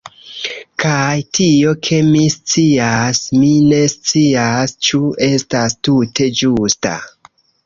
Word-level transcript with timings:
Kaj 0.83 1.17
tio 1.37 1.73
ke 1.87 1.99
mi 2.07 2.23
scias, 2.37 3.19
mi 3.43 3.51
ne 3.67 3.83
scias 3.93 4.75
ĉu 4.89 5.03
estas 5.29 5.77
tute 5.91 6.31
ĝusta.. 6.43 6.97